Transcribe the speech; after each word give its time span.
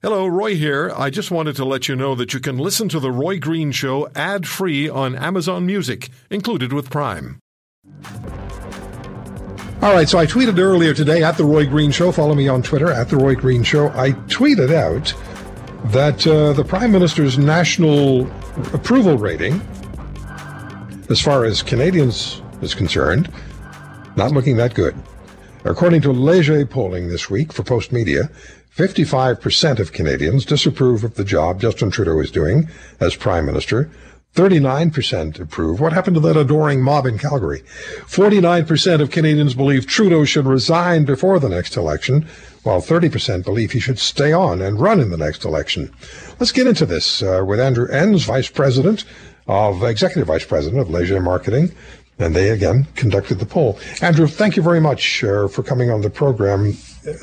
Hello, 0.00 0.28
Roy 0.28 0.54
here. 0.54 0.92
I 0.96 1.10
just 1.10 1.32
wanted 1.32 1.56
to 1.56 1.64
let 1.64 1.88
you 1.88 1.96
know 1.96 2.14
that 2.14 2.32
you 2.32 2.38
can 2.38 2.56
listen 2.56 2.88
to 2.90 3.00
The 3.00 3.10
Roy 3.10 3.40
Green 3.40 3.72
Show 3.72 4.08
ad 4.14 4.46
free 4.46 4.88
on 4.88 5.16
Amazon 5.16 5.66
Music, 5.66 6.08
included 6.30 6.72
with 6.72 6.88
Prime. 6.88 7.40
All 9.82 9.92
right, 9.92 10.08
so 10.08 10.16
I 10.16 10.24
tweeted 10.24 10.56
earlier 10.56 10.94
today 10.94 11.24
at 11.24 11.36
The 11.36 11.44
Roy 11.44 11.66
Green 11.66 11.90
Show. 11.90 12.12
Follow 12.12 12.36
me 12.36 12.46
on 12.46 12.62
Twitter 12.62 12.92
at 12.92 13.08
The 13.08 13.16
Roy 13.16 13.34
Green 13.34 13.64
Show. 13.64 13.88
I 13.88 14.12
tweeted 14.28 14.72
out 14.72 15.12
that 15.90 16.24
uh, 16.28 16.52
the 16.52 16.62
Prime 16.62 16.92
Minister's 16.92 17.36
national 17.36 18.30
approval 18.72 19.18
rating, 19.18 19.60
as 21.10 21.20
far 21.20 21.44
as 21.44 21.60
Canadians 21.60 22.40
is 22.62 22.72
concerned, 22.72 23.32
not 24.14 24.30
looking 24.30 24.58
that 24.58 24.74
good. 24.74 24.94
According 25.64 26.02
to 26.02 26.12
Leger 26.12 26.64
polling 26.66 27.08
this 27.08 27.28
week 27.28 27.52
for 27.52 27.64
Postmedia, 27.64 28.30
55% 28.78 29.80
of 29.80 29.92
Canadians 29.92 30.44
disapprove 30.44 31.02
of 31.02 31.16
the 31.16 31.24
job 31.24 31.60
Justin 31.60 31.90
Trudeau 31.90 32.20
is 32.20 32.30
doing 32.30 32.68
as 33.00 33.16
Prime 33.16 33.44
Minister. 33.44 33.90
39% 34.36 35.40
approve. 35.40 35.80
What 35.80 35.92
happened 35.92 36.14
to 36.14 36.20
that 36.20 36.36
adoring 36.36 36.80
mob 36.80 37.04
in 37.04 37.18
Calgary? 37.18 37.62
49% 38.06 39.00
of 39.00 39.10
Canadians 39.10 39.54
believe 39.54 39.88
Trudeau 39.88 40.24
should 40.24 40.46
resign 40.46 41.04
before 41.04 41.40
the 41.40 41.48
next 41.48 41.76
election, 41.76 42.28
while 42.62 42.80
30% 42.80 43.42
believe 43.42 43.72
he 43.72 43.80
should 43.80 43.98
stay 43.98 44.32
on 44.32 44.62
and 44.62 44.80
run 44.80 45.00
in 45.00 45.10
the 45.10 45.16
next 45.16 45.44
election. 45.44 45.92
Let's 46.38 46.52
get 46.52 46.68
into 46.68 46.86
this 46.86 47.20
uh, 47.20 47.42
with 47.44 47.58
Andrew 47.58 47.88
Enns, 47.88 48.26
Vice 48.26 48.48
President 48.48 49.04
of 49.48 49.82
Executive 49.82 50.28
Vice 50.28 50.44
President 50.44 50.80
of 50.80 50.88
Leger 50.88 51.20
Marketing, 51.20 51.72
and 52.20 52.36
they 52.36 52.50
again 52.50 52.86
conducted 52.94 53.40
the 53.40 53.46
poll. 53.46 53.80
Andrew, 54.02 54.28
thank 54.28 54.54
you 54.54 54.62
very 54.62 54.80
much 54.80 55.24
uh, 55.24 55.48
for 55.48 55.64
coming 55.64 55.90
on 55.90 56.02
the 56.02 56.10
program. 56.10 56.76
Uh, 57.04 57.14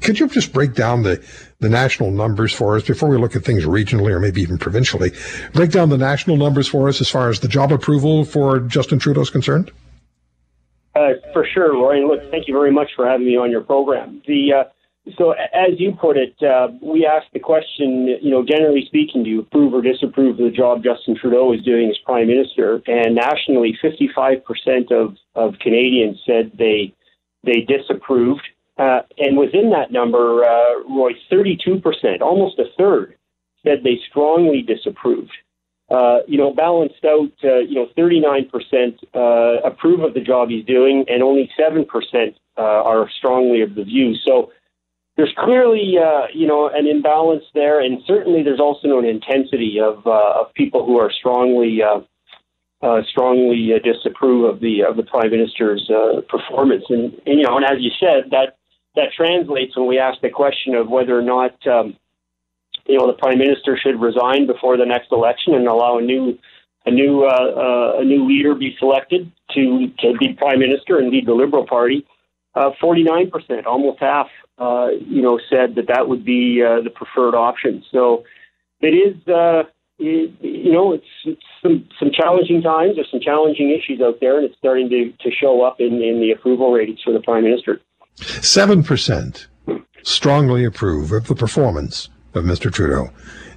could 0.00 0.18
you 0.18 0.28
just 0.28 0.52
break 0.52 0.74
down 0.74 1.02
the, 1.02 1.24
the 1.60 1.68
national 1.68 2.10
numbers 2.10 2.52
for 2.52 2.76
us 2.76 2.84
before 2.84 3.08
we 3.08 3.16
look 3.16 3.36
at 3.36 3.44
things 3.44 3.64
regionally 3.64 4.10
or 4.10 4.20
maybe 4.20 4.42
even 4.42 4.58
provincially? 4.58 5.12
Break 5.52 5.70
down 5.70 5.88
the 5.88 5.98
national 5.98 6.36
numbers 6.36 6.68
for 6.68 6.88
us 6.88 7.00
as 7.00 7.08
far 7.08 7.28
as 7.28 7.40
the 7.40 7.48
job 7.48 7.72
approval 7.72 8.24
for 8.24 8.60
Justin 8.60 8.98
Trudeau 8.98 9.22
is 9.22 9.30
concerned? 9.30 9.70
Uh, 10.94 11.14
for 11.32 11.46
sure, 11.52 11.72
Roy. 11.72 12.06
Look, 12.06 12.30
thank 12.30 12.46
you 12.46 12.54
very 12.54 12.70
much 12.70 12.90
for 12.94 13.08
having 13.08 13.26
me 13.26 13.36
on 13.36 13.50
your 13.50 13.62
program. 13.62 14.22
The 14.26 14.52
uh, 14.52 14.64
so, 15.18 15.32
as 15.32 15.78
you 15.78 15.92
put 16.00 16.16
it, 16.16 16.34
uh, 16.42 16.68
we 16.80 17.04
asked 17.04 17.32
the 17.34 17.38
question. 17.38 18.06
You 18.22 18.30
know, 18.30 18.42
generally 18.42 18.84
speaking, 18.86 19.22
do 19.22 19.28
you 19.28 19.40
approve 19.40 19.74
or 19.74 19.82
disapprove 19.82 20.38
of 20.38 20.44
the 20.44 20.50
job 20.50 20.82
Justin 20.82 21.14
Trudeau 21.14 21.52
is 21.52 21.62
doing 21.62 21.90
as 21.90 21.98
Prime 22.06 22.26
Minister? 22.26 22.80
And 22.86 23.14
nationally, 23.14 23.76
fifty-five 23.82 24.44
percent 24.44 24.90
of 24.92 25.16
of 25.34 25.58
Canadians 25.60 26.22
said 26.24 26.52
they 26.56 26.94
they 27.42 27.66
disapproved. 27.68 28.46
Uh, 28.76 29.00
and 29.18 29.36
within 29.36 29.70
that 29.70 29.92
number, 29.92 30.44
uh, 30.44 30.82
Roy, 30.88 31.12
32%, 31.30 32.20
almost 32.20 32.58
a 32.58 32.64
third, 32.76 33.16
said 33.62 33.78
they 33.84 34.00
strongly 34.10 34.62
disapproved. 34.62 35.32
Uh, 35.90 36.18
you 36.26 36.38
know, 36.38 36.52
balanced 36.52 37.04
out, 37.04 37.30
uh, 37.44 37.58
you 37.58 37.74
know, 37.74 37.86
39% 37.96 38.48
uh, 39.14 39.68
approve 39.68 40.00
of 40.00 40.14
the 40.14 40.20
job 40.20 40.48
he's 40.48 40.64
doing, 40.64 41.04
and 41.08 41.22
only 41.22 41.50
7% 41.60 41.86
uh, 42.56 42.60
are 42.60 43.08
strongly 43.18 43.60
of 43.60 43.74
the 43.74 43.84
view. 43.84 44.14
So 44.26 44.50
there's 45.16 45.32
clearly, 45.38 45.96
you 46.32 46.46
know, 46.46 46.68
an 46.68 46.88
imbalance 46.88 47.44
there, 47.54 47.80
and 47.80 48.02
certainly 48.06 48.42
there's 48.42 48.60
also 48.60 48.98
an 48.98 49.04
intensity 49.04 49.78
of, 49.78 50.04
of 50.06 50.52
people 50.54 50.84
who 50.84 50.98
are 50.98 51.12
strongly 51.12 51.80
uh, 52.84 53.00
strongly 53.08 53.70
uh, 53.72 53.78
disapprove 53.78 54.44
of 54.44 54.60
the 54.60 54.82
of 54.82 54.96
the 54.96 55.02
prime 55.02 55.30
minister's 55.30 55.88
uh, 55.88 56.20
performance. 56.28 56.84
And, 56.90 57.14
and, 57.24 57.40
you 57.40 57.42
know, 57.42 57.56
and 57.56 57.64
as 57.64 57.78
you 57.80 57.90
said, 57.98 58.30
that 58.30 58.58
that 58.96 59.12
translates 59.16 59.76
when 59.76 59.86
we 59.86 59.98
ask 59.98 60.20
the 60.20 60.30
question 60.30 60.74
of 60.74 60.88
whether 60.88 61.18
or 61.18 61.22
not 61.22 61.54
um, 61.66 61.96
you 62.86 62.98
know 62.98 63.06
the 63.06 63.18
prime 63.18 63.38
minister 63.38 63.78
should 63.80 64.00
resign 64.00 64.46
before 64.46 64.76
the 64.76 64.86
next 64.86 65.10
election 65.12 65.54
and 65.54 65.66
allow 65.66 65.98
a 65.98 66.02
new 66.02 66.38
a 66.86 66.90
new 66.90 67.24
uh, 67.24 67.28
uh, 67.28 68.00
a 68.00 68.04
new 68.04 68.26
leader 68.28 68.54
be 68.54 68.76
selected 68.78 69.30
to 69.52 69.88
to 70.00 70.14
be 70.18 70.34
prime 70.34 70.58
minister 70.58 70.98
and 70.98 71.10
lead 71.10 71.26
the 71.26 71.34
Liberal 71.34 71.66
Party. 71.66 72.06
Uh, 72.54 72.70
Forty 72.80 73.02
nine 73.02 73.30
percent, 73.30 73.66
almost 73.66 73.98
half, 74.00 74.28
uh, 74.58 74.88
you 75.04 75.22
know, 75.22 75.40
said 75.50 75.74
that 75.74 75.88
that 75.88 76.08
would 76.08 76.24
be 76.24 76.62
uh, 76.62 76.82
the 76.82 76.90
preferred 76.90 77.34
option. 77.34 77.84
So 77.90 78.24
it 78.80 78.94
is. 78.94 79.16
Uh, 79.26 79.64
you 79.96 80.72
know, 80.72 80.92
it's, 80.92 81.06
it's 81.24 81.42
some, 81.62 81.88
some 82.00 82.10
challenging 82.10 82.60
times. 82.62 82.96
There's 82.96 83.10
some 83.12 83.20
challenging 83.20 83.70
issues 83.70 84.00
out 84.00 84.18
there, 84.20 84.38
and 84.38 84.44
it's 84.44 84.58
starting 84.58 84.90
to, 84.90 85.12
to 85.22 85.30
show 85.30 85.62
up 85.62 85.76
in, 85.78 86.02
in 86.02 86.20
the 86.20 86.32
approval 86.32 86.72
ratings 86.72 87.00
for 87.02 87.12
the 87.12 87.20
prime 87.20 87.44
minister. 87.44 87.80
7% 88.18 89.46
strongly 90.02 90.64
approve 90.64 91.12
of 91.12 91.26
the 91.26 91.34
performance 91.34 92.08
of 92.34 92.44
Mr. 92.44 92.72
Trudeau. 92.72 93.10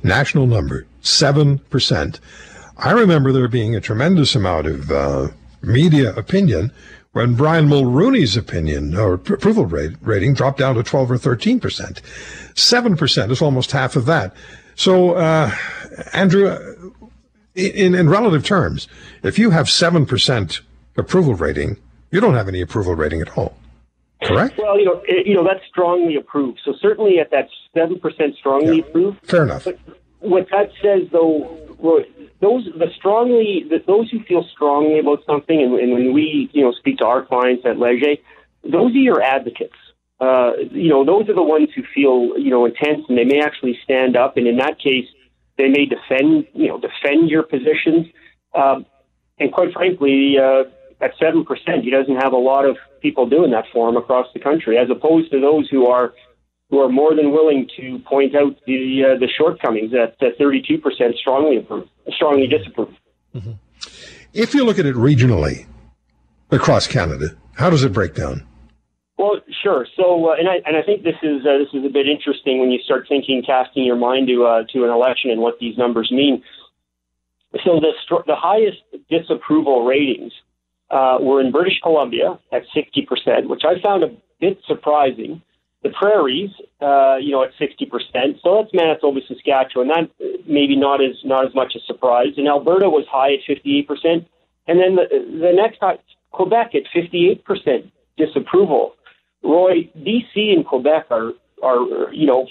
National 0.03 0.47
number, 0.47 0.85
7%. 1.01 2.19
I 2.77 2.91
remember 2.91 3.31
there 3.31 3.47
being 3.47 3.75
a 3.75 3.81
tremendous 3.81 4.35
amount 4.35 4.67
of 4.67 4.91
uh, 4.91 5.27
media 5.61 6.15
opinion 6.15 6.71
when 7.13 7.33
Brian 7.33 7.67
Mulroney's 7.67 8.37
opinion 8.37 8.95
or 8.95 9.15
approval 9.15 9.65
rate, 9.65 9.93
rating 10.01 10.35
dropped 10.35 10.59
down 10.59 10.75
to 10.75 10.83
12 10.83 11.11
or 11.11 11.17
13%. 11.17 11.59
7% 12.53 13.31
is 13.31 13.41
almost 13.41 13.71
half 13.71 13.95
of 13.95 14.05
that. 14.05 14.35
So, 14.75 15.15
uh, 15.15 15.51
Andrew, 16.13 16.55
in, 17.55 17.95
in 17.95 18.09
relative 18.09 18.45
terms, 18.45 18.87
if 19.23 19.39
you 19.39 19.49
have 19.49 19.65
7% 19.65 20.61
approval 20.95 21.33
rating, 21.33 21.77
you 22.11 22.19
don't 22.19 22.35
have 22.35 22.47
any 22.47 22.61
approval 22.61 22.93
rating 22.93 23.21
at 23.21 23.35
all. 23.35 23.57
Correct. 24.27 24.57
Well, 24.57 24.79
you 24.79 24.85
know, 24.85 25.01
it, 25.05 25.27
you 25.27 25.35
know 25.35 25.43
that's 25.43 25.65
strongly 25.69 26.15
approved. 26.15 26.59
So 26.65 26.73
certainly 26.81 27.19
at 27.19 27.31
that 27.31 27.49
seven 27.73 27.99
percent 27.99 28.35
strongly 28.35 28.77
yeah. 28.77 28.83
approved. 28.83 29.25
Fair 29.25 29.43
enough. 29.43 29.65
But 29.65 29.79
what 30.19 30.47
that 30.51 30.69
says, 30.81 31.07
though, 31.11 31.67
those 32.41 32.65
the 32.65 32.87
strongly 32.95 33.65
the, 33.69 33.83
those 33.85 34.09
who 34.11 34.23
feel 34.23 34.43
strongly 34.53 34.99
about 34.99 35.19
something, 35.25 35.61
and, 35.61 35.73
and, 35.73 35.93
when 35.93 36.13
we 36.13 36.49
you 36.53 36.63
know 36.63 36.71
speak 36.71 36.97
to 36.99 37.05
our 37.05 37.25
clients 37.25 37.65
at 37.65 37.77
Leger, 37.77 38.15
those 38.63 38.91
are 38.91 39.05
your 39.09 39.21
advocates. 39.21 39.75
Uh, 40.19 40.53
you 40.71 40.89
know, 40.89 41.05
those 41.05 41.29
are 41.29 41.35
the 41.35 41.43
ones 41.43 41.69
who 41.75 41.83
feel 41.93 42.37
you 42.37 42.49
know 42.49 42.65
intense, 42.65 43.05
and 43.07 43.17
they 43.17 43.25
may 43.25 43.41
actually 43.41 43.77
stand 43.83 44.17
up, 44.17 44.37
and 44.37 44.47
in 44.47 44.57
that 44.57 44.79
case, 44.79 45.05
they 45.57 45.67
may 45.67 45.85
defend 45.85 46.47
you 46.53 46.67
know 46.67 46.79
defend 46.79 47.29
your 47.29 47.43
positions. 47.43 48.07
Um, 48.53 48.85
and 49.39 49.51
quite 49.51 49.71
frankly, 49.73 50.35
uh, 50.41 50.63
at 51.01 51.11
seven 51.19 51.45
percent, 51.45 51.83
he 51.83 51.91
doesn't 51.91 52.15
have 52.15 52.33
a 52.33 52.37
lot 52.37 52.65
of 52.65 52.77
people 53.01 53.27
doing 53.27 53.51
that 53.51 53.65
for 53.71 53.89
him 53.89 53.97
across 53.97 54.27
the 54.33 54.39
country, 54.39 54.77
as 54.77 54.89
opposed 54.89 55.31
to 55.31 55.39
those 55.39 55.69
who 55.69 55.87
are 55.87 56.13
who 56.69 56.79
are 56.79 56.89
more 56.89 57.15
than 57.15 57.31
willing 57.31 57.69
to 57.77 57.99
point 57.99 58.35
out 58.35 58.55
the 58.65 59.03
uh, 59.03 59.19
the 59.19 59.29
shortcomings 59.37 59.91
that 59.91 60.17
thirty 60.37 60.61
two 60.67 60.77
percent 60.79 61.15
strongly 61.15 61.57
approve, 61.57 61.87
strongly 62.09 62.47
disapprove. 62.47 62.93
Mm-hmm. 63.35 63.51
If 64.33 64.53
you 64.53 64.65
look 64.65 64.79
at 64.79 64.85
it 64.85 64.95
regionally 64.95 65.65
across 66.51 66.87
Canada, 66.87 67.27
how 67.55 67.69
does 67.69 67.83
it 67.83 67.93
break 67.93 68.15
down? 68.15 68.45
Well, 69.17 69.41
sure. 69.63 69.87
So, 69.95 70.29
uh, 70.29 70.35
and 70.37 70.47
I 70.47 70.55
and 70.65 70.77
I 70.77 70.83
think 70.83 71.03
this 71.03 71.15
is 71.23 71.45
uh, 71.45 71.57
this 71.57 71.69
is 71.73 71.85
a 71.85 71.89
bit 71.89 72.07
interesting 72.07 72.59
when 72.59 72.71
you 72.71 72.79
start 72.83 73.05
thinking, 73.07 73.43
casting 73.45 73.83
your 73.83 73.95
mind 73.95 74.27
to 74.27 74.45
uh, 74.45 74.63
to 74.73 74.83
an 74.83 74.89
election 74.89 75.31
and 75.31 75.41
what 75.41 75.59
these 75.59 75.77
numbers 75.77 76.11
mean. 76.11 76.43
So 77.63 77.79
the 77.79 77.93
the 78.27 78.35
highest 78.35 78.77
disapproval 79.09 79.85
ratings 79.85 80.33
uh, 80.89 81.17
were 81.19 81.41
in 81.41 81.51
British 81.51 81.79
Columbia 81.81 82.39
at 82.51 82.63
60%, 82.75 83.47
which 83.47 83.63
I 83.65 83.81
found 83.81 84.03
a 84.03 84.15
bit 84.39 84.59
surprising. 84.67 85.41
The 85.83 85.89
prairies, 85.89 86.49
uh, 86.81 87.17
you 87.17 87.31
know, 87.31 87.43
at 87.43 87.51
60%. 87.59 88.41
So 88.41 88.61
that's 88.61 88.73
Manitoba, 88.73 89.19
Saskatchewan. 89.27 89.89
That 89.89 90.09
maybe 90.47 90.75
not 90.75 91.01
as 91.03 91.15
not 91.23 91.45
as 91.45 91.53
much 91.53 91.73
a 91.75 91.79
surprise. 91.85 92.33
And 92.37 92.47
Alberta 92.47 92.89
was 92.89 93.05
high 93.09 93.33
at 93.33 93.41
58%. 93.47 94.25
And 94.67 94.79
then 94.79 94.95
the, 94.95 95.05
the 95.39 95.53
next 95.53 95.79
high, 95.79 95.99
Quebec 96.31 96.73
at 96.73 96.83
58% 96.95 97.91
disapproval. 98.17 98.95
Roy, 99.43 99.89
BC 99.97 100.51
and 100.53 100.65
Quebec 100.65 101.07
are 101.11 101.31
are 101.61 102.11
you 102.13 102.25
know 102.25 102.47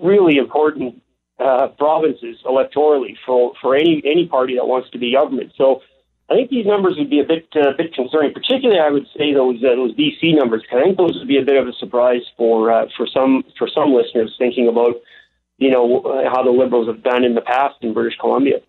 really 0.00 0.36
important 0.36 1.02
uh, 1.38 1.68
provinces 1.78 2.36
electorally 2.44 3.16
for 3.26 3.52
for 3.60 3.76
any 3.76 4.02
any 4.04 4.26
party 4.26 4.54
that 4.54 4.66
wants 4.66 4.90
to 4.90 4.98
be 4.98 5.14
government. 5.14 5.52
So 5.56 5.82
I 6.30 6.34
think 6.34 6.50
these 6.50 6.66
numbers 6.66 6.96
would 6.98 7.08
be 7.08 7.20
a 7.20 7.24
bit 7.24 7.48
uh, 7.56 7.72
bit 7.76 7.94
concerning. 7.94 8.34
Particularly, 8.34 8.80
I 8.80 8.90
would 8.90 9.06
say 9.16 9.32
those 9.32 9.56
uh, 9.64 9.74
those 9.74 9.94
BC 9.94 10.36
numbers. 10.36 10.62
I 10.70 10.82
think 10.82 10.98
those 10.98 11.16
would 11.18 11.28
be 11.28 11.38
a 11.38 11.44
bit 11.44 11.56
of 11.56 11.66
a 11.66 11.72
surprise 11.72 12.22
for 12.36 12.70
uh, 12.70 12.86
for 12.96 13.06
some 13.06 13.44
for 13.56 13.68
some 13.74 13.94
listeners 13.94 14.34
thinking 14.38 14.68
about 14.68 14.96
you 15.56 15.70
know 15.70 16.02
how 16.30 16.42
the 16.42 16.50
Liberals 16.50 16.86
have 16.86 17.02
done 17.02 17.24
in 17.24 17.34
the 17.34 17.40
past 17.40 17.76
in 17.80 17.94
British 17.94 18.18
Columbia. 18.18 18.60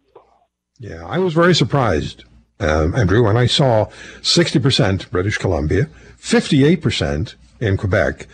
Yeah, 0.80 1.06
I 1.06 1.18
was 1.18 1.34
very 1.34 1.54
surprised, 1.54 2.24
um, 2.62 2.96
Andrew, 2.96 3.24
when 3.24 3.36
I 3.36 3.46
saw 3.46 3.88
sixty 4.22 4.60
percent 4.60 5.12
British 5.12 5.38
Columbia, 5.38 5.90
fifty 6.16 6.64
eight 6.64 6.82
percent 6.82 7.36
in 7.60 7.76
Quebec, 7.76 8.26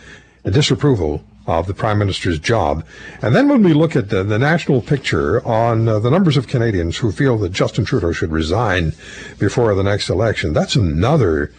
disapproval 0.44 1.24
of 1.46 1.66
the 1.66 1.74
Prime 1.74 1.98
Minister's 1.98 2.38
job. 2.38 2.84
And 3.22 3.34
then 3.34 3.48
when 3.48 3.62
we 3.62 3.72
look 3.72 3.96
at 3.96 4.10
the, 4.10 4.22
the 4.24 4.38
national 4.38 4.82
picture 4.82 5.44
on 5.46 5.88
uh, 5.88 5.98
the 5.98 6.10
numbers 6.10 6.36
of 6.36 6.48
Canadians 6.48 6.98
who 6.98 7.12
feel 7.12 7.38
that 7.38 7.52
Justin 7.52 7.84
Trudeau 7.84 8.12
should 8.12 8.32
resign 8.32 8.92
before 9.38 9.74
the 9.74 9.82
next 9.84 10.08
election, 10.08 10.52
that's 10.52 10.76
another 10.76 11.52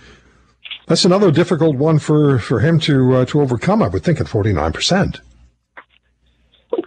that's 0.88 1.04
another 1.04 1.32
difficult 1.32 1.76
one 1.76 2.00
for, 2.00 2.40
for 2.40 2.62
him 2.62 2.80
to 2.82 3.16
uh, 3.16 3.26
to 3.26 3.42
overcome. 3.42 3.82
I 3.82 3.88
would 3.88 4.04
think 4.04 4.22
at 4.22 4.28
forty 4.28 4.54
nine 4.54 4.74
percent. 4.74 5.22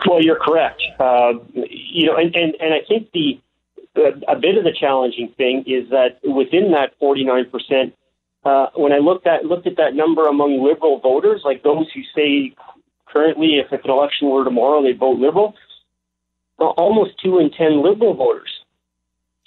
Well, 0.07 0.23
you're 0.23 0.39
correct. 0.39 0.81
Uh, 0.99 1.35
you 1.55 2.07
know, 2.07 2.17
and, 2.17 2.35
and, 2.35 2.55
and 2.61 2.75
I 2.75 2.81
think 2.87 3.11
the 3.13 3.41
a 4.29 4.37
bit 4.37 4.57
of 4.57 4.65
the 4.65 4.73
challenging 4.79 5.33
thing 5.37 5.65
is 5.67 5.91
that 5.91 6.21
within 6.23 6.73
that 6.73 6.93
49 7.01 7.51
percent, 7.51 7.95
uh, 8.45 8.67
when 8.75 8.93
I 8.93 8.99
looked 8.99 9.27
at 9.27 9.45
looked 9.45 9.67
at 9.67 9.77
that 9.77 9.95
number 9.95 10.27
among 10.27 10.63
liberal 10.63 11.01
voters, 11.01 11.43
like 11.45 11.63
those 11.63 11.87
who 11.93 12.01
say 12.15 12.55
currently, 13.13 13.59
if, 13.59 13.73
an 13.73 13.91
election 13.91 14.29
were 14.29 14.45
tomorrow, 14.45 14.83
they 14.83 14.93
vote 14.93 15.19
liberal. 15.19 15.55
Almost 16.59 17.13
two 17.23 17.39
in 17.39 17.51
ten 17.51 17.83
liberal 17.83 18.15
voters 18.15 18.51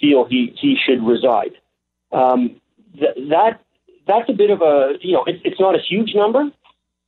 feel 0.00 0.24
he 0.24 0.52
he 0.60 0.76
should 0.84 1.02
reside. 1.04 1.52
Um, 2.10 2.60
th- 2.98 3.14
that 3.30 3.60
that's 4.06 4.28
a 4.28 4.32
bit 4.32 4.50
of 4.50 4.60
a 4.60 4.94
you 5.00 5.12
know 5.12 5.24
it, 5.24 5.40
it's 5.44 5.60
not 5.60 5.76
a 5.76 5.78
huge 5.78 6.12
number. 6.14 6.50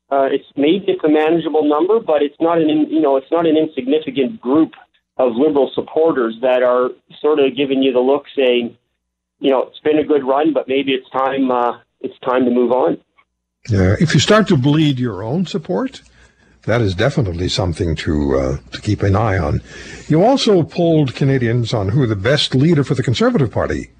Uh, 0.08 0.28
it's 0.30 0.44
maybe 0.54 0.84
it's 0.86 1.02
a 1.02 1.08
manageable 1.08 1.68
number, 1.68 1.98
but 1.98 2.22
it's 2.22 2.36
not 2.40 2.58
an 2.58 2.68
you 2.68 3.00
know 3.00 3.16
it's 3.16 3.30
not 3.32 3.46
an 3.46 3.56
insignificant 3.56 4.40
group 4.40 4.74
of 5.16 5.32
liberal 5.34 5.70
supporters 5.74 6.36
that 6.42 6.62
are 6.62 6.90
sort 7.20 7.40
of 7.40 7.56
giving 7.56 7.82
you 7.82 7.92
the 7.92 8.00
look, 8.00 8.26
saying, 8.36 8.76
you 9.40 9.50
know, 9.50 9.62
it's 9.62 9.80
been 9.80 9.98
a 9.98 10.04
good 10.04 10.24
run, 10.24 10.52
but 10.52 10.68
maybe 10.68 10.92
it's 10.92 11.08
time 11.10 11.50
uh, 11.50 11.78
it's 12.00 12.18
time 12.20 12.44
to 12.44 12.50
move 12.50 12.72
on. 12.72 12.98
Yeah, 13.68 13.96
if 13.98 14.14
you 14.14 14.20
start 14.20 14.46
to 14.48 14.56
bleed 14.56 14.98
your 14.98 15.24
own 15.24 15.46
support, 15.46 16.02
that 16.66 16.80
is 16.80 16.94
definitely 16.94 17.48
something 17.48 17.96
to 17.96 18.36
uh, 18.36 18.56
to 18.72 18.80
keep 18.80 19.02
an 19.02 19.16
eye 19.16 19.38
on. 19.38 19.62
You 20.08 20.22
also 20.22 20.62
polled 20.62 21.14
Canadians 21.14 21.72
on 21.72 21.88
who 21.88 22.06
the 22.06 22.16
best 22.16 22.54
leader 22.54 22.84
for 22.84 22.94
the 22.94 23.02
Conservative 23.02 23.50
Party 23.50 23.90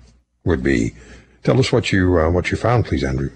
would 0.45 0.63
be. 0.63 0.95
Tell 1.43 1.59
us 1.59 1.73
what 1.73 1.93
you 1.93 2.19
uh, 2.19 2.31
what 2.31 2.51
you 2.51 2.57
found, 2.57 2.85
please, 2.85 3.05
Andrew. 3.05 3.31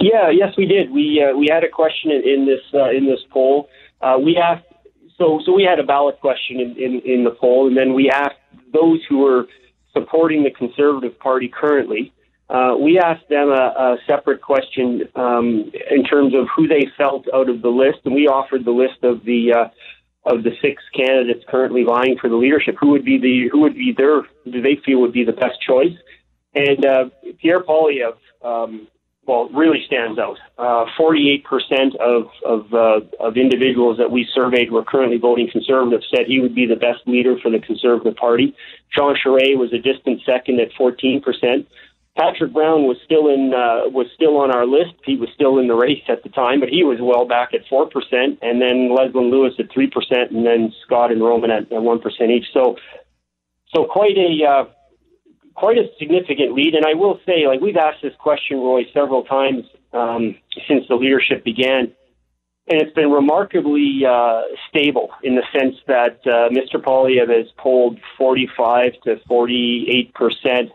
Yeah, 0.00 0.30
yes, 0.30 0.54
we 0.56 0.66
did. 0.66 0.90
We 0.90 1.22
uh, 1.22 1.36
we 1.36 1.48
had 1.50 1.64
a 1.64 1.68
question 1.68 2.10
in, 2.10 2.22
in 2.26 2.46
this 2.46 2.62
uh, 2.72 2.90
in 2.90 3.06
this 3.06 3.20
poll. 3.30 3.68
Uh, 4.00 4.16
we 4.24 4.36
asked 4.36 4.64
so 5.18 5.40
so 5.44 5.52
we 5.52 5.64
had 5.64 5.78
a 5.78 5.84
ballot 5.84 6.20
question 6.20 6.60
in, 6.60 6.76
in, 6.76 7.00
in 7.04 7.24
the 7.24 7.32
poll, 7.32 7.68
and 7.68 7.76
then 7.76 7.92
we 7.92 8.08
asked 8.08 8.38
those 8.72 9.00
who 9.08 9.18
were 9.18 9.46
supporting 9.92 10.44
the 10.44 10.50
Conservative 10.50 11.18
Party 11.18 11.48
currently. 11.48 12.12
Uh, 12.50 12.76
we 12.76 12.98
asked 12.98 13.28
them 13.28 13.48
a, 13.48 13.52
a 13.52 13.96
separate 14.08 14.40
question 14.42 15.02
um, 15.14 15.70
in 15.90 16.02
terms 16.04 16.34
of 16.34 16.48
who 16.56 16.66
they 16.66 16.88
felt 16.98 17.26
out 17.32 17.48
of 17.48 17.62
the 17.62 17.68
list, 17.68 17.98
and 18.04 18.14
we 18.14 18.26
offered 18.26 18.64
the 18.64 18.72
list 18.72 19.04
of 19.04 19.24
the 19.24 19.52
uh, 19.52 19.68
of 20.26 20.42
the 20.42 20.50
six 20.60 20.82
candidates 20.94 21.44
currently 21.48 21.84
vying 21.84 22.18
for 22.20 22.28
the 22.28 22.36
leadership. 22.36 22.76
Who 22.80 22.90
would 22.90 23.04
be 23.04 23.18
the 23.18 23.48
who 23.52 23.60
would 23.60 23.74
be 23.74 23.94
their 23.96 24.22
do 24.44 24.60
they 24.60 24.80
feel 24.84 25.00
would 25.00 25.12
be 25.12 25.24
the 25.24 25.32
best 25.32 25.60
choice? 25.64 25.94
And 26.52 26.84
uh, 26.84 27.04
Pierre 27.40 27.60
Poilievre 27.60 28.16
um, 28.42 28.88
well, 29.26 29.48
really 29.50 29.84
stands 29.86 30.18
out. 30.18 30.38
Uh, 30.58 30.86
48% 30.98 31.44
of 32.00 32.26
of, 32.44 32.74
uh, 32.74 33.00
of 33.20 33.36
individuals 33.36 33.98
that 33.98 34.10
we 34.10 34.26
surveyed 34.34 34.72
were 34.72 34.82
currently 34.82 35.18
voting 35.18 35.48
conservative 35.50 36.00
said 36.10 36.26
he 36.26 36.40
would 36.40 36.54
be 36.54 36.66
the 36.66 36.74
best 36.74 37.06
leader 37.06 37.36
for 37.40 37.48
the 37.48 37.60
Conservative 37.60 38.16
Party. 38.16 38.56
Jean 38.92 39.14
Charest 39.14 39.56
was 39.56 39.72
a 39.72 39.78
distant 39.78 40.22
second 40.26 40.58
at 40.58 40.72
14%. 40.72 41.22
Patrick 42.20 42.52
Brown 42.52 42.84
was 42.84 42.98
still 43.02 43.28
in 43.32 43.54
uh, 43.54 43.88
was 43.88 44.06
still 44.14 44.36
on 44.36 44.50
our 44.50 44.66
list. 44.66 44.92
He 45.06 45.16
was 45.16 45.30
still 45.34 45.58
in 45.58 45.68
the 45.68 45.74
race 45.74 46.04
at 46.06 46.22
the 46.22 46.28
time, 46.28 46.60
but 46.60 46.68
he 46.68 46.84
was 46.84 46.98
well 47.00 47.24
back 47.24 47.54
at 47.54 47.66
four 47.66 47.88
percent, 47.88 48.38
and 48.42 48.60
then 48.60 48.92
Leslyn 48.92 49.30
Lewis 49.30 49.54
at 49.58 49.72
three 49.72 49.88
percent, 49.88 50.30
and 50.30 50.44
then 50.44 50.70
Scott 50.84 51.12
and 51.12 51.22
Roman 51.22 51.50
at 51.50 51.70
one 51.70 51.98
percent 51.98 52.30
each. 52.30 52.44
So, 52.52 52.76
so 53.74 53.86
quite 53.86 54.18
a 54.18 54.44
uh, 54.44 54.64
quite 55.54 55.78
a 55.78 55.88
significant 55.98 56.52
lead. 56.52 56.74
And 56.74 56.84
I 56.84 56.92
will 56.92 57.18
say, 57.24 57.46
like 57.46 57.62
we've 57.62 57.80
asked 57.80 58.02
this 58.02 58.14
question, 58.18 58.58
Roy, 58.58 58.84
several 58.92 59.24
times 59.24 59.64
um, 59.94 60.36
since 60.68 60.84
the 60.88 60.96
leadership 60.96 61.42
began, 61.42 61.88
and 62.68 62.82
it's 62.82 62.92
been 62.92 63.10
remarkably 63.10 64.04
uh, 64.06 64.42
stable 64.68 65.08
in 65.22 65.36
the 65.36 65.44
sense 65.58 65.76
that 65.86 66.20
uh, 66.26 66.52
Mr. 66.52 66.84
Poilievre 66.84 67.32
has 67.34 67.50
polled 67.56 67.98
45 68.18 68.92
to 69.04 69.16
48 69.26 70.12
percent 70.12 70.70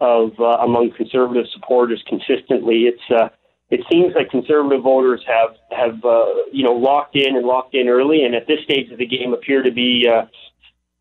of 0.00 0.32
uh, 0.38 0.58
among 0.64 0.92
conservative 0.96 1.46
supporters 1.52 2.02
consistently. 2.08 2.84
It's 2.84 3.02
uh, 3.10 3.28
it 3.70 3.80
seems 3.90 4.14
like 4.14 4.30
conservative 4.30 4.82
voters 4.82 5.22
have 5.26 5.56
have 5.70 6.04
uh, 6.04 6.26
you 6.52 6.64
know 6.64 6.72
locked 6.72 7.16
in 7.16 7.36
and 7.36 7.46
locked 7.46 7.74
in 7.74 7.88
early, 7.88 8.24
and 8.24 8.34
at 8.34 8.46
this 8.46 8.60
stage 8.64 8.90
of 8.90 8.98
the 8.98 9.06
game 9.06 9.32
appear 9.32 9.62
to 9.62 9.72
be 9.72 10.06
uh, 10.08 10.26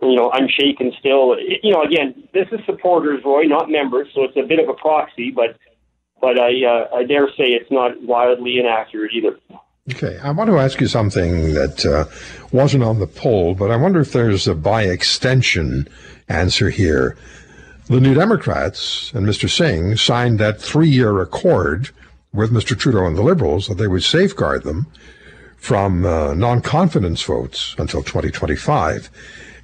you 0.02 0.16
know, 0.16 0.32
unshaken 0.32 0.94
still. 1.00 1.36
You 1.40 1.72
know, 1.74 1.82
again, 1.82 2.28
this 2.34 2.48
is 2.52 2.60
supporters, 2.66 3.22
Roy, 3.26 3.44
not 3.44 3.70
members, 3.70 4.08
so 4.14 4.24
it's 4.24 4.38
a 4.38 4.44
bit 4.48 4.60
of 4.60 4.70
a 4.70 4.74
proxy, 4.74 5.32
but 5.32 5.58
but 6.22 6.40
I 6.40 6.52
uh, 6.66 6.96
I 6.96 7.04
dare 7.04 7.28
say 7.30 7.46
it's 7.46 7.72
not 7.72 8.02
wildly 8.04 8.60
inaccurate 8.60 9.12
either. 9.14 9.38
Okay, 9.92 10.20
I 10.20 10.32
want 10.32 10.50
to 10.50 10.58
ask 10.58 10.82
you 10.82 10.88
something 10.88 11.54
that 11.54 11.86
uh, 11.86 12.06
wasn't 12.52 12.84
on 12.84 13.00
the 13.00 13.08
poll, 13.08 13.56
but 13.56 13.72
I 13.72 13.78
wonder 13.78 14.02
if 14.02 14.12
there's 14.12 14.48
a 14.48 14.54
by 14.54 14.84
extension 14.84 15.88
answer 16.28 16.70
here. 16.70 17.18
The 17.90 18.02
New 18.02 18.14
Democrats 18.14 19.14
and 19.14 19.26
Mr. 19.26 19.50
Singh 19.50 19.96
signed 19.96 20.40
that 20.40 20.62
three-year 20.62 21.22
accord 21.22 21.92
with 22.34 22.52
Mr. 22.52 22.78
Trudeau 22.78 23.06
and 23.06 23.18
the 23.18 23.22
Liberals 23.22 23.70
that 23.70 23.78
they 23.78 23.88
would 23.88 24.04
safeguard 24.04 24.64
them 24.64 24.88
from 25.56 26.06
uh, 26.06 26.34
non-confidence 26.34 27.24
votes 27.24 27.76
until 27.78 28.04
2025. 28.04 29.10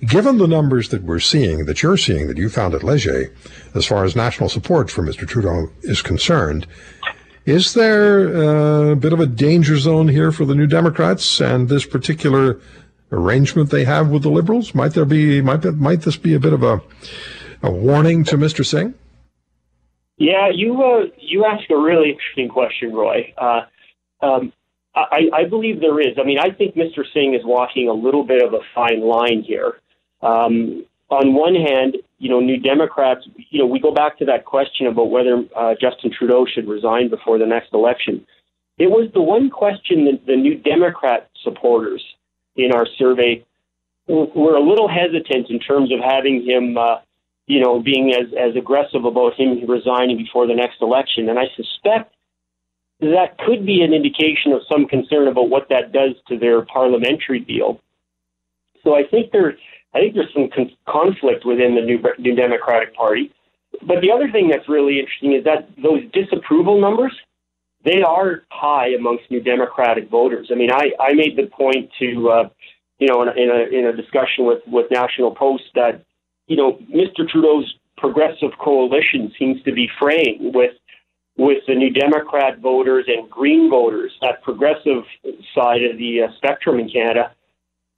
Given 0.07 0.37
the 0.37 0.47
numbers 0.47 0.87
that 0.89 1.03
we're 1.03 1.19
seeing, 1.19 1.65
that 1.65 1.83
you're 1.83 1.97
seeing, 1.97 2.27
that 2.27 2.37
you 2.37 2.47
found 2.47 2.73
at 2.73 2.81
Leger, 2.81 3.29
as 3.75 3.85
far 3.85 4.05
as 4.05 4.15
national 4.15 4.47
support 4.47 4.89
for 4.89 5.03
Mr. 5.03 5.27
Trudeau 5.27 5.69
is 5.81 6.01
concerned, 6.01 6.65
is 7.45 7.73
there 7.73 8.33
uh, 8.37 8.91
a 8.91 8.95
bit 8.95 9.11
of 9.11 9.19
a 9.19 9.25
danger 9.25 9.77
zone 9.77 10.07
here 10.07 10.31
for 10.31 10.45
the 10.45 10.55
New 10.55 10.67
Democrats 10.67 11.41
and 11.41 11.67
this 11.67 11.85
particular 11.85 12.57
arrangement 13.11 13.69
they 13.69 13.83
have 13.83 14.09
with 14.09 14.23
the 14.23 14.29
Liberals? 14.29 14.73
Might 14.73 14.93
there 14.93 15.03
be 15.03 15.41
might 15.41 15.65
might 15.73 16.03
this 16.03 16.15
be 16.15 16.33
a 16.33 16.39
bit 16.39 16.53
of 16.53 16.63
a 16.63 16.81
a 17.63 17.71
warning 17.71 18.23
to 18.25 18.37
Mr. 18.37 18.65
Singh? 18.65 18.93
Yeah, 20.17 20.49
you 20.53 20.81
uh, 20.83 21.05
you 21.17 21.45
ask 21.45 21.69
a 21.69 21.77
really 21.77 22.11
interesting 22.11 22.49
question, 22.49 22.93
Roy. 22.93 23.33
Uh, 23.37 23.61
um, 24.21 24.53
I, 24.95 25.29
I 25.33 25.43
believe 25.45 25.81
there 25.81 25.99
is. 25.99 26.17
I 26.19 26.23
mean, 26.23 26.37
I 26.37 26.51
think 26.51 26.75
Mr. 26.75 27.03
Singh 27.13 27.33
is 27.33 27.41
walking 27.43 27.89
a 27.89 27.93
little 27.93 28.23
bit 28.23 28.43
of 28.43 28.53
a 28.53 28.59
fine 28.75 29.01
line 29.01 29.43
here. 29.45 29.79
Um, 30.21 30.85
on 31.09 31.33
one 31.33 31.55
hand, 31.55 31.97
you 32.19 32.29
know, 32.29 32.39
New 32.39 32.59
Democrats, 32.59 33.27
you 33.49 33.59
know, 33.59 33.65
we 33.65 33.79
go 33.79 33.91
back 33.91 34.19
to 34.19 34.25
that 34.25 34.45
question 34.45 34.87
about 34.87 35.09
whether 35.09 35.43
uh, 35.55 35.73
Justin 35.79 36.11
Trudeau 36.17 36.45
should 36.45 36.67
resign 36.67 37.09
before 37.09 37.37
the 37.37 37.45
next 37.45 37.73
election. 37.73 38.25
It 38.77 38.87
was 38.87 39.09
the 39.13 39.21
one 39.21 39.49
question 39.49 40.05
that 40.05 40.25
the 40.25 40.35
New 40.35 40.55
Democrat 40.55 41.29
supporters 41.43 42.03
in 42.55 42.71
our 42.71 42.87
survey 42.97 43.43
were 44.07 44.55
a 44.55 44.63
little 44.63 44.87
hesitant 44.87 45.49
in 45.49 45.59
terms 45.59 45.91
of 45.91 45.99
having 45.99 46.43
him, 46.45 46.77
uh, 46.77 46.97
you 47.45 47.59
know, 47.59 47.81
being 47.81 48.13
as, 48.13 48.27
as 48.39 48.55
aggressive 48.55 49.05
about 49.05 49.33
him 49.35 49.67
resigning 49.67 50.17
before 50.17 50.47
the 50.47 50.55
next 50.55 50.81
election. 50.81 51.29
And 51.29 51.37
I 51.37 51.45
suspect 51.55 52.13
that 53.01 53.37
could 53.45 53.65
be 53.65 53.81
an 53.81 53.93
indication 53.93 54.53
of 54.53 54.61
some 54.71 54.85
concern 54.85 55.27
about 55.27 55.49
what 55.49 55.69
that 55.69 55.91
does 55.91 56.15
to 56.29 56.37
their 56.37 56.61
parliamentary 56.61 57.39
deal. 57.39 57.81
So 58.83 58.95
I 58.95 59.03
think 59.03 59.31
there 59.31 59.55
I 59.93 59.99
think 59.99 60.15
there's 60.15 60.33
some 60.33 60.49
con- 60.49 60.71
conflict 60.87 61.45
within 61.45 61.75
the 61.75 61.81
New, 61.81 62.01
New 62.17 62.35
Democratic 62.35 62.95
Party. 62.95 63.31
But 63.85 64.01
the 64.01 64.11
other 64.11 64.31
thing 64.31 64.49
that's 64.49 64.67
really 64.67 64.99
interesting 64.99 65.33
is 65.33 65.43
that 65.43 65.69
those 65.81 66.01
disapproval 66.11 66.79
numbers, 66.79 67.13
they 67.83 68.01
are 68.01 68.43
high 68.49 68.89
amongst 68.89 69.29
New 69.29 69.41
Democratic 69.41 70.09
voters. 70.09 70.49
I 70.51 70.55
mean, 70.55 70.71
I, 70.71 70.91
I 70.99 71.13
made 71.13 71.35
the 71.35 71.47
point 71.47 71.91
to, 71.99 72.29
uh, 72.29 72.49
you 72.99 73.07
know, 73.07 73.21
in 73.21 73.27
a, 73.27 73.31
in 73.33 73.49
a, 73.49 73.79
in 73.79 73.85
a 73.85 73.93
discussion 73.95 74.45
with, 74.45 74.59
with 74.65 74.89
National 74.89 75.35
Post 75.35 75.63
that, 75.75 76.03
you 76.47 76.55
know, 76.55 76.79
Mr. 76.93 77.27
Trudeau's 77.27 77.73
progressive 77.97 78.51
coalition 78.59 79.31
seems 79.37 79.61
to 79.63 79.71
be 79.71 79.89
fraying 79.99 80.51
with 80.53 80.73
with 81.35 81.63
the 81.67 81.73
New 81.73 81.89
Democrat 81.89 82.59
voters 82.59 83.05
and 83.07 83.27
Green 83.27 83.67
voters, 83.67 84.11
that 84.21 84.43
progressive 84.43 85.03
side 85.55 85.83
of 85.83 85.97
the 85.97 86.21
uh, 86.21 86.27
spectrum 86.37 86.79
in 86.79 86.87
Canada 86.87 87.31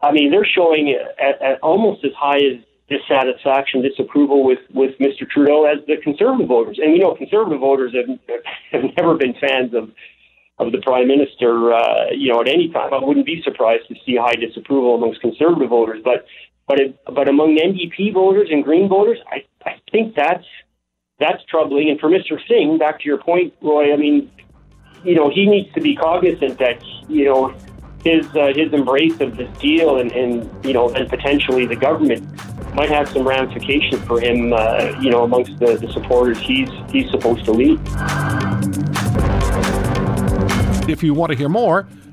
I 0.01 0.11
mean, 0.11 0.31
they're 0.31 0.45
showing 0.45 0.95
at, 1.19 1.41
at 1.41 1.59
almost 1.61 2.03
as 2.05 2.11
high 2.17 2.37
as 2.37 2.61
dissatisfaction, 2.89 3.81
disapproval 3.81 4.43
with, 4.43 4.59
with 4.73 4.97
Mr. 4.99 5.27
Trudeau 5.27 5.65
as 5.65 5.79
the 5.87 5.97
conservative 6.03 6.47
voters. 6.47 6.79
And 6.81 6.93
you 6.95 6.99
know, 6.99 7.15
conservative 7.15 7.59
voters 7.59 7.93
have 7.95 8.19
have 8.71 8.91
never 8.97 9.15
been 9.15 9.33
fans 9.33 9.73
of 9.73 9.91
of 10.57 10.71
the 10.71 10.79
prime 10.79 11.07
minister. 11.07 11.73
Uh, 11.73 12.11
you 12.11 12.31
know, 12.31 12.41
at 12.41 12.47
any 12.47 12.69
time, 12.69 12.93
I 12.93 13.03
wouldn't 13.03 13.25
be 13.25 13.41
surprised 13.41 13.87
to 13.87 13.95
see 14.05 14.15
high 14.15 14.35
disapproval 14.35 14.95
amongst 14.95 15.21
conservative 15.21 15.69
voters. 15.69 16.01
But 16.03 16.25
but 16.67 16.79
it, 16.79 16.99
but 17.13 17.27
among 17.27 17.57
NDP 17.57 18.13
voters 18.13 18.49
and 18.51 18.63
Green 18.63 18.87
voters, 18.89 19.19
I 19.31 19.45
I 19.65 19.79
think 19.91 20.15
that's 20.15 20.45
that's 21.19 21.43
troubling. 21.45 21.89
And 21.89 21.99
for 21.99 22.09
Mr. 22.09 22.39
Singh, 22.47 22.77
back 22.77 22.99
to 22.99 23.05
your 23.05 23.17
point, 23.17 23.53
Roy, 23.61 23.93
I 23.93 23.95
mean, 23.95 24.31
you 25.03 25.15
know, 25.15 25.29
he 25.29 25.45
needs 25.45 25.71
to 25.73 25.81
be 25.81 25.95
cognizant 25.95 26.57
that 26.59 26.83
you 27.07 27.25
know 27.25 27.55
his 28.03 28.27
uh, 28.35 28.53
his 28.55 28.71
embrace 28.71 29.19
of 29.19 29.35
this 29.35 29.49
deal 29.57 29.97
and, 29.97 30.11
and 30.11 30.65
you 30.65 30.73
know 30.73 30.89
and 30.93 31.09
potentially 31.09 31.65
the 31.65 31.75
government 31.75 32.23
might 32.75 32.89
have 32.89 33.09
some 33.09 33.27
ramifications 33.27 34.01
for 34.03 34.19
him 34.21 34.53
uh, 34.53 34.93
you 35.01 35.09
know 35.09 35.23
amongst 35.23 35.57
the, 35.59 35.75
the 35.77 35.91
supporters 35.91 36.37
he's 36.39 36.69
he's 36.91 37.09
supposed 37.09 37.43
to 37.45 37.51
lead. 37.51 37.79
If 40.87 41.01
you 41.01 41.15
want 41.15 41.31
to 41.31 41.37
hear 41.37 41.49
more, 41.49 41.87